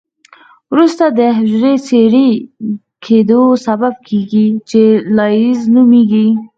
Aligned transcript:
وروسته 0.71 1.05
د 1.17 1.19
حجري 1.37 1.73
د 1.79 1.83
څیرې 1.87 2.29
کیدو 3.05 3.41
سبب 3.67 3.93
کیږي 4.07 4.47
چې 4.69 4.81
لایزس 5.17 5.63
نومېږي. 5.75 6.27